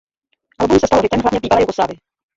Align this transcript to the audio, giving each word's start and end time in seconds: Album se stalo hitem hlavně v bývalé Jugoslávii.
Album 0.57 0.79
se 0.79 0.87
stalo 0.87 1.01
hitem 1.03 1.19
hlavně 1.21 1.39
v 1.39 1.41
bývalé 1.41 1.61
Jugoslávii. 1.61 1.97